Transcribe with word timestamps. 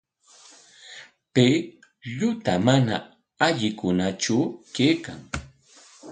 Pay 1.33 1.53
lluta 2.17 2.53
mana 2.65 2.95
allikunatraw 3.45 4.43
kaykan. 4.75 5.19